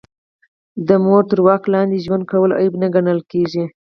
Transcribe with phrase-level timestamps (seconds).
[0.87, 3.65] د مور تر واک لاندې ژوند کول عیب ګڼل کیږي